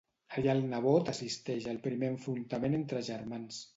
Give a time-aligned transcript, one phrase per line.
[0.37, 3.63] Allà el nebot assisteix al primer enfrontament entre germans.